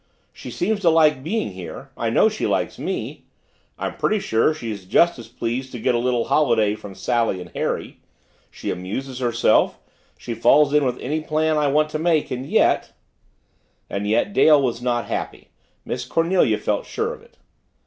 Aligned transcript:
She 0.33 0.49
seems 0.49 0.79
to 0.79 0.89
like 0.89 1.21
being 1.23 1.51
here 1.51 1.91
I 1.95 2.09
know 2.09 2.27
she 2.27 2.47
likes 2.47 2.79
me 2.79 3.25
I'm 3.77 3.97
pretty 3.97 4.17
sure 4.17 4.51
she's 4.51 4.85
just 4.85 5.19
as 5.19 5.27
pleased 5.27 5.71
to 5.73 5.79
get 5.79 5.93
a 5.93 5.99
little 5.99 6.23
holiday 6.23 6.73
from 6.73 6.95
Sally 6.95 7.39
and 7.39 7.51
Harry 7.51 7.99
she 8.49 8.71
amuses 8.71 9.19
herself 9.19 9.77
she 10.17 10.33
falls 10.33 10.73
in 10.73 10.85
with 10.85 10.97
any 10.97 11.21
plan 11.21 11.55
I 11.55 11.67
want 11.67 11.89
to 11.91 11.99
make, 11.99 12.31
and 12.31 12.47
yet" 12.47 12.93
And 13.91 14.07
yet 14.07 14.33
Dale 14.33 14.59
was 14.59 14.81
not 14.81 15.05
happy 15.05 15.49
Miss 15.85 16.03
Cornelia 16.03 16.57
felt 16.57 16.87
sure 16.87 17.13
of 17.13 17.21
it. 17.21 17.37